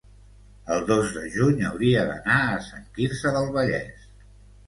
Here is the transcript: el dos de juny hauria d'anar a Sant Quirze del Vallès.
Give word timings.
el 0.75 0.79
dos 0.91 1.11
de 1.17 1.25
juny 1.35 1.59
hauria 1.67 2.07
d'anar 2.11 2.39
a 2.45 2.57
Sant 2.69 2.87
Quirze 2.95 3.35
del 3.37 3.51
Vallès. 3.59 4.09